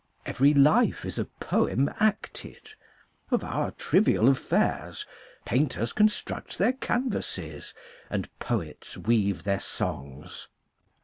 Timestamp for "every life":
0.25-1.05